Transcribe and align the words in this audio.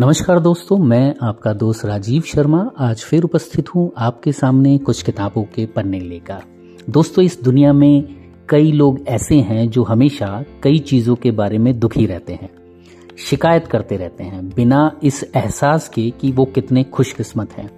नमस्कार 0.00 0.38
दोस्तों, 0.40 0.76
मैं 0.78 1.14
आपका 1.22 1.52
दोस्त 1.52 1.84
राजीव 1.84 2.22
शर्मा 2.22 2.58
आज 2.78 3.02
फिर 3.04 3.22
उपस्थित 3.22 3.68
हूँ 3.68 3.90
आपके 3.98 4.32
सामने 4.32 4.76
कुछ 4.78 5.02
किताबों 5.02 5.42
के 5.54 5.64
पन्ने 5.66 5.98
लेकर। 6.00 6.42
दोस्तों, 6.90 7.24
इस 7.24 7.38
दुनिया 7.42 7.72
में 7.72 8.04
कई 8.48 8.70
लोग 8.72 9.00
ऐसे 9.08 9.36
हैं 9.40 9.68
जो 9.70 9.82
हमेशा 9.82 10.28
कई 10.62 10.78
चीज़ों 10.80 11.14
के 11.14 11.30
बारे 11.30 11.58
में 11.58 11.78
दुखी 11.78 12.04
रहते 12.06 12.32
हैं, 12.32 12.48
शिकायत 13.20 13.66
करते 13.66 13.96
रहते 13.96 14.24
हैं, 14.24 14.48
बिना 14.48 14.90
इस 15.02 15.22
एहसास 15.36 15.88
के 15.88 16.08
कि 16.10 16.30
वो 16.32 16.44
कितने 16.44 16.84
खुशकिस्मत 16.84 17.52
हैं। 17.52 17.68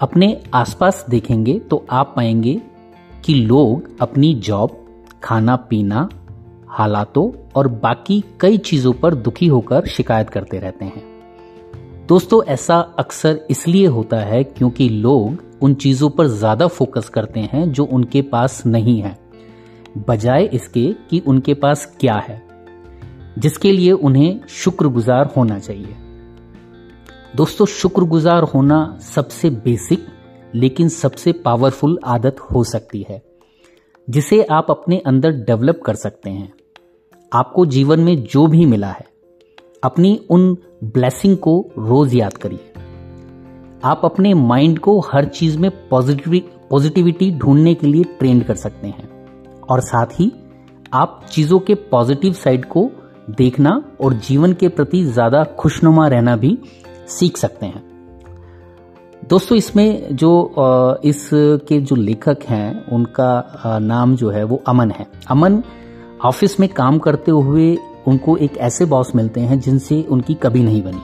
अपने 0.00 0.28
आसपास 0.54 1.04
देखेंगे 1.10 1.58
तो 1.60 1.84
आप 1.90 2.12
पाएँगे 2.16 2.60
कि 3.24 3.34
लोग 3.34 3.90
अपनी 4.00 4.32
जॉब, 4.40 4.78
खाना 5.22 5.56
पीना, 5.70 6.08
हालातों 6.68 7.30
और 7.56 7.68
बाकी 7.76 8.22
कई 8.40 8.58
चीज़ों 8.60 8.92
पर 8.92 9.14
दुखी 9.16 9.46
होकर 9.46 9.86
शिकायत 9.88 10.30
करते 10.30 10.58
रहते 10.58 10.84
हैं। 10.84 11.15
दोस्तों, 12.06 12.42
ऐसा 12.44 12.74
अक्सर 12.98 13.38
इसलिए 13.50 13.86
होता 13.86 14.18
है 14.18 14.42
क्योंकि 14.44 14.88
लोग 14.88 15.62
उन 15.62 15.72
चीज़ों 15.74 16.08
पर 16.10 16.26
ज़्यादा 16.26 16.66
फोकस 16.66 17.08
करते 17.08 17.40
हैं 17.42 17.70
जो 17.72 17.84
उनके 17.86 18.20
पास 18.24 18.62
नहीं 18.66 19.00
है, 19.02 19.16
बजाय 19.98 20.44
इसके 20.44 20.84
कि 21.10 21.18
उनके 21.26 21.54
पास 21.54 21.84
क्या 22.00 22.14
है, 22.18 22.42
जिसके 23.38 23.72
लिए 23.72 23.92
उन्हें 23.92 24.40
शुक्रगुजार 24.48 25.32
होना 25.36 25.58
चाहिए। 25.58 25.96
दोस्तों, 27.36 27.66
शुक्रगुजार 27.66 28.42
होना 28.44 28.98
सबसे 29.04 29.50
बेसिक 29.50 30.06
लेकिन 30.54 30.88
सबसे 30.90 31.32
पावरफुल 31.34 31.98
आदत 32.06 32.40
हो 32.44 32.64
सकती 32.64 33.04
है, 33.10 33.22
जिसे 34.08 34.42
आप 34.42 34.70
अपने 34.70 35.02
अंदर 35.06 35.32
डेवलप 35.42 35.80
कर 35.86 35.94
सकते 35.96 36.30
हैं। 36.30 36.52
आपको 37.32 37.66
जीवन 37.66 38.00
में 38.00 38.22
जो 38.24 38.46
भी 38.46 38.64
मिला 38.66 38.90
है 38.90 39.14
अपनी 39.82 40.18
उन 40.30 40.56
ब्लेसिंग 40.84 41.36
को 41.38 41.58
रोज 41.78 42.14
याद 42.14 42.36
करिए। 42.36 42.72
आप 43.84 44.00
अपने 44.04 44.32
माइंड 44.34 44.78
को 44.78 44.98
हर 45.02 45.24
चीज़ 45.28 45.58
में 45.58 45.70
पॉजिटिविटी 45.90 47.30
ढूँढने 47.32 47.74
के 47.74 47.86
लिए 47.86 48.04
ट्रेंड 48.18 48.44
कर 48.44 48.54
सकते 48.56 48.88
हैं। 48.88 49.08
और 49.62 49.80
साथ 49.80 50.20
ही 50.20 50.30
आप 50.92 51.20
चीज़ों 51.30 51.58
के 51.58 51.74
पॉजिटिव 51.90 52.32
साइड 52.34 52.64
को 52.66 52.88
देखना 53.30 53.70
और 54.00 54.14
जीवन 54.20 54.52
के 54.52 54.68
प्रति 54.68 55.02
ज़्यादा 55.04 55.42
खुशनुमा 55.58 56.06
रहना 56.08 56.36
भी 56.36 56.58
सीख 57.08 57.36
सकते 57.36 57.66
हैं। 57.66 57.84
दोस्तों, 59.28 59.56
इसमें 59.58 60.16
जो 60.16 61.00
इस 61.04 61.28
के 61.68 61.80
जो 61.80 61.96
लेखक 61.96 62.38
हैं, 62.48 62.86
उनका 62.86 63.78
नाम 63.80 64.14
जो 64.16 64.30
है 64.30 64.44
वो 64.44 64.62
अमन 64.68 64.90
है। 64.90 65.06
अमन 65.30 65.62
ऑफ़िस 66.24 66.58
में 66.60 66.68
काम 66.68 66.98
करते 66.98 67.30
हुए 67.30 67.76
उनको 68.06 68.36
एक 68.36 68.56
ऐसे 68.58 68.84
बॉस 68.84 69.14
मिलते 69.14 69.40
हैं 69.40 69.58
जिनसे 69.60 70.02
उनकी 70.02 70.34
कभी 70.34 70.62
नहीं 70.62 70.82
बनी। 70.82 71.00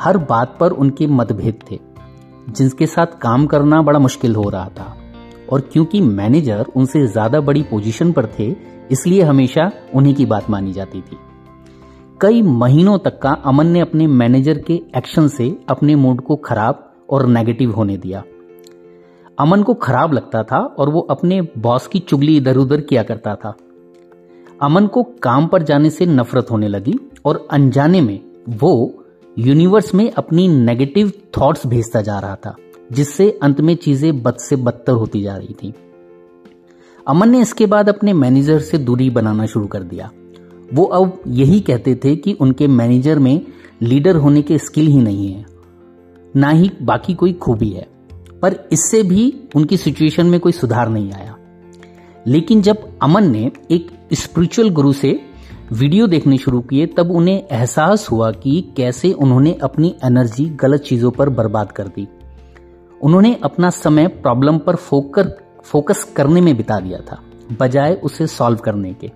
हर 0.00 0.18
बात 0.18 0.56
पर 0.60 0.70
उनके 0.70 1.06
मतभेद 1.06 1.58
थे, 1.70 1.78
जिनके 2.50 2.86
साथ 2.86 3.18
काम 3.20 3.46
करना 3.46 3.82
बड़ा 3.82 3.98
मुश्किल 3.98 4.34
हो 4.34 4.48
रहा 4.48 4.68
था। 4.68 4.96
और 5.52 5.60
क्योंकि 5.60 6.00
मैनेजर 6.00 6.66
उनसे 6.76 7.06
ज़्यादा 7.06 7.40
बड़ी 7.40 7.62
पोजीशन 7.62 8.12
पर 8.12 8.26
थे, 8.38 8.54
इसलिए 8.90 9.22
हमेशा 9.22 9.70
उन्हीं 9.94 10.14
की 10.14 10.26
बात 10.26 10.50
मानी 10.50 10.72
जाती 10.72 11.00
थी। 11.00 11.18
कई 12.20 12.42
महीनों 12.42 12.98
तक 12.98 13.18
का 13.18 13.30
अमन 13.44 13.66
ने 13.66 13.80
अपने 13.80 14.06
मैनेजर 14.06 14.58
के 14.58 14.74
एक्शन 14.96 15.28
से 15.28 15.56
अपने 15.68 15.94
मूड 15.94 16.20
को 16.20 16.36
खराब 16.36 16.84
और 17.10 17.26
नेगेटिव 17.26 17.72
होने 17.72 17.96
दिया। 17.96 18.22
अमन 19.38 19.62
को 19.62 19.74
खराब 19.74 20.12
लगता 20.12 20.42
था 20.42 20.58
और 20.78 20.88
वो 20.88 21.00
अपने 21.00 21.40
बॉस 21.58 21.86
की 21.86 21.98
चुगली 21.98 22.36
इधर 22.36 22.56
उधर 22.56 22.80
किया 22.80 23.02
करता 23.02 23.34
था। 23.34 23.54
अमन 24.60 24.86
को 24.86 25.02
काम 25.22 25.46
पर 25.46 25.62
जाने 25.62 25.90
से 25.90 26.06
नफरत 26.06 26.46
होने 26.50 26.68
लगी 26.68 26.94
और 27.24 27.46
अनजाने 27.50 28.00
में 28.00 28.20
वो 28.50 29.04
यूनिवर्स 29.36 29.94
में 29.94 30.10
अपनी 30.10 30.46
नेगेटिव 30.48 31.12
थॉट्स 31.38 31.66
भेजता 31.66 32.00
जा 32.00 32.18
रहा 32.18 32.34
था, 32.34 32.54
जिससे 32.92 33.30
अंत 33.42 33.60
में 33.60 33.74
चीज़ें 33.76 34.22
बद 34.22 34.36
से 34.38 34.56
बदतर 34.56 34.92
होती 34.92 35.22
जा 35.22 35.36
रही 35.36 35.54
थी। 35.54 35.72
अमन 37.06 37.30
ने 37.30 37.40
इसके 37.40 37.66
बाद 37.66 37.88
अपने 37.88 38.12
मैनेजर 38.12 38.58
से 38.60 38.78
दूरी 38.78 39.10
बनाना 39.10 39.46
शुरू 39.46 39.66
कर 39.66 39.82
दिया। 39.82 40.10
वो 40.74 40.84
अब 40.84 41.20
यही 41.26 41.60
कहते 41.60 41.94
थे 41.94 42.16
कि 42.16 42.32
उनके 42.32 42.66
मैनेजर 42.66 43.18
में 43.18 43.40
लीडर 43.82 44.16
होने 44.16 44.42
के 44.42 44.58
स्किल 44.58 44.86
ही 44.86 44.98
नहीं 44.98 45.32
है, 45.32 45.44
ना 46.36 46.50
ही 46.50 46.70
बाकी 46.82 47.14
कोई 47.14 47.32
खूबी 47.32 47.68
है। 47.68 47.86
पर 48.42 48.56
इससे 48.72 49.02
भी 49.02 49.32
उनकी 49.56 49.76
सिचुएशन 49.76 50.26
में 50.26 50.38
कोई 50.40 50.52
सुधार 50.52 50.88
नहीं 50.88 51.12
आया। 51.12 51.36
लेकिन 52.26 52.62
जब 52.62 52.98
अमन 53.02 53.30
ने 53.30 53.50
एक 53.70 53.90
स्पिरिचुअल 54.10 54.70
गुरु 54.70 54.92
से 54.92 55.08
वीडियो 55.72 56.06
देखने 56.06 56.36
शुरू 56.38 56.60
किए, 56.60 56.86
तब 56.88 57.10
उन्हें 57.10 57.42
एहसास 57.42 58.08
हुआ 58.10 58.30
कि 58.32 58.60
कैसे 58.76 59.10
उन्होंने 59.14 59.52
अपनी 59.62 59.94
एनर्जी 60.04 60.44
गलत 60.60 60.80
चीज़ों 60.80 61.10
पर 61.10 61.28
बर्बाद 61.30 61.72
कर 61.72 61.88
दी। 61.88 62.06
उन्होंने 63.00 63.36
अपना 63.44 63.70
समय 63.70 64.06
प्रॉब्लम 64.16 64.58
पर 64.58 64.76
फोकर 64.76 65.28
फोकस 65.64 66.04
करने 66.16 66.40
में 66.40 66.56
बिता 66.56 66.78
दिया 66.80 66.98
था, 67.00 67.20
बजाय 67.60 67.94
उसे 67.94 68.26
सॉल्व 68.26 68.58
करने 68.58 68.92
के। 68.94 69.10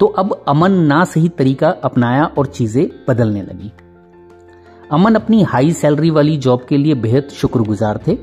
तो 0.00 0.06
अब 0.08 0.32
अमन 0.48 0.72
ना 0.82 1.02
सही 1.04 1.28
तरीका 1.28 1.68
अपनाया 1.84 2.24
और 2.28 2.46
चीज़ें 2.48 2.86
बदलने 3.08 3.42
लगी। 3.42 3.70
अमन 4.90 5.14
अपनी 5.14 5.42
हाई 5.44 5.72
सैलरी 5.72 6.10
वाली 6.10 6.36
जॉब 6.38 6.64
के 6.68 6.76
लिए 6.76 6.94
बेहद 6.96 7.28
शुक्रगुजार 7.32 8.00
थे, 8.06 8.18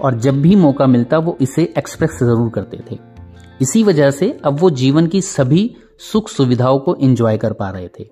और 0.00 0.18
जब 0.18 0.40
भी 0.42 0.56
मौका 0.56 0.86
मिलता 0.86 1.18
वो 1.18 1.36
इसे 1.40 1.62
एक्सप्रेस 1.78 2.18
ज़रूर 2.20 2.50
करते 2.50 2.80
थे। 2.90 2.98
इसी 3.60 3.82
वजह 3.82 4.10
से 4.10 4.30
अब 4.44 4.58
वो 4.60 4.70
जीवन 4.70 5.06
की 5.06 5.20
सभी 5.20 5.70
सुख 6.12 6.28
सुविधाओं 6.28 6.78
को 6.78 6.94
एंजॉय 6.94 7.36
कर 7.36 7.52
पा 7.52 7.68
रहे 7.70 7.88
थे। 7.88 8.08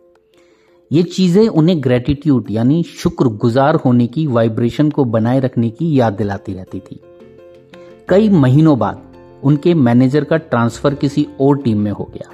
ये 0.90 1.02
चीज़ें 1.02 1.48
उन्हें 1.48 1.82
ग्रेटिट्यूड 1.82 2.46
यानी 2.50 2.82
शुक्र 2.82 3.28
गुजार 3.36 3.74
होने 3.74 4.06
की 4.06 4.26
वाइब्रेशन 4.26 4.90
को 4.90 5.04
बनाए 5.04 5.40
रखने 5.40 5.70
की 5.70 5.98
याद 6.00 6.12
दिलाती 6.12 6.54
रहती 6.54 6.80
थी। 6.80 7.00
कई 8.08 8.28
महीनों 8.28 8.78
बाद 8.78 9.02
उनके 9.44 9.74
मैनेजर 9.74 10.24
का 10.24 10.36
ट्रांसफ़र 10.36 10.94
किसी 10.94 11.26
और 11.40 11.58
टीम 11.58 11.80
में 11.80 11.90
हो 11.90 12.04
गया। 12.04 12.30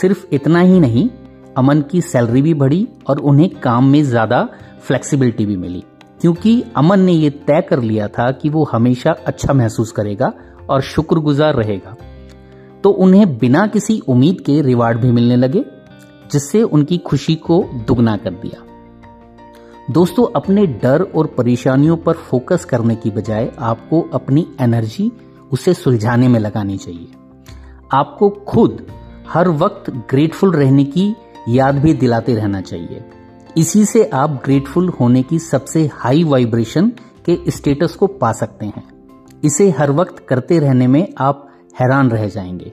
सिर्फ़ 0.00 0.26
इतना 0.32 0.60
ही 0.60 0.80
नहीं, 0.80 1.08
अमन 1.56 1.80
की 1.82 2.00
सैलरी 2.00 2.42
भी 2.42 2.54
बढ़ी 2.54 2.86
और 3.08 3.18
उन्हें 3.18 3.48
काम 3.60 3.88
में 3.88 4.02
ज़्यादा 4.02 4.48
फ्लेक्सिबिलिटी 4.80 5.46
भी 5.46 5.56
मिली। 5.56 5.84
क्योंकि 6.20 6.62
अमन 6.76 7.00
ने 7.00 7.12
यह 7.12 7.30
तय 7.46 7.60
कर 7.60 7.80
लिया 7.80 8.08
था 8.08 8.30
कि 8.32 8.48
वो 8.48 8.64
हमेशा 8.64 9.16
अच्छा 9.26 9.52
महसूस 9.52 9.92
करेगा 9.92 10.32
और 10.70 10.80
शुक्रगुजार 10.82 11.54
रहेगा। 11.54 11.96
तो 12.84 12.90
उन्हें 12.90 13.38
बिना 13.38 13.66
किसी 13.66 13.98
उम्मीद 13.98 14.40
के 14.40 14.60
रिवार्ड 14.62 14.98
भी 14.98 15.10
मिलने 15.12 15.36
लगे, 15.36 15.64
जिससे 16.32 16.62
उनकी 16.62 16.98
खुशी 16.98 17.34
को 17.34 17.70
दुगना 17.74 18.16
कर 18.16 18.30
दिया। 18.30 18.64
दोस्तों, 19.90 20.26
अपने 20.36 20.66
डर 20.66 21.02
और 21.02 21.26
परेशानियों 21.26 21.96
पर 21.96 22.12
फोकस 22.12 22.64
करने 22.64 22.96
की 22.96 23.10
बजाय 23.10 23.52
आपको 23.58 24.00
अपनी 24.00 24.46
एनर्जी 24.60 25.12
उसे 25.52 25.74
सुलझाने 25.74 26.28
में 26.28 26.40
लगानी 26.40 26.76
चाहिए। 26.76 27.08
आपको 27.92 28.28
खुद 28.28 28.86
हर 29.28 29.48
वक्त 29.48 29.90
ग्रेटफुल 29.90 30.52
रहने 30.52 30.84
की 30.84 31.16
याद 31.48 31.78
भी 31.78 31.94
दिलाते 31.94 32.34
रहना 32.34 32.60
चाहिए। 32.60 33.04
इसी 33.56 33.84
से 33.84 34.04
आप 34.04 34.42
ग्रेटफुल 34.44 34.88
होने 34.88 35.22
की 35.22 35.38
सबसे 35.38 35.90
हाई 35.92 36.24
वाइब्रेशन 36.24 36.92
के 37.24 37.50
स्टेटस 37.50 37.94
को 37.94 38.06
पा 38.06 38.32
सकते 38.32 38.66
हैं। 38.66 38.88
इसे 39.44 39.70
हर 39.70 39.90
वक्त 39.90 40.18
करते 40.18 40.58
रहने 40.58 40.86
में 40.86 41.14
आप 41.18 41.47
हैरान 41.80 42.10
रह 42.10 42.28
जाएँगे। 42.28 42.72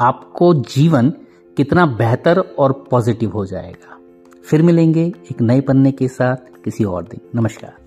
आपको 0.00 0.54
जीवन 0.54 1.10
कितना 1.56 1.86
बेहतर 1.86 2.38
और 2.38 2.84
पॉजिटिव 2.90 3.30
हो 3.30 3.46
जाएगा। 3.46 3.98
फिर 4.44 4.62
मिलेंगे 4.62 5.06
एक 5.06 5.40
नए 5.40 5.60
पन्ने 5.60 5.92
के 5.92 6.08
साथ 6.08 6.36
किसी 6.64 6.84
और 6.84 7.02
दिन। 7.02 7.20
नमस्कार। 7.34 7.83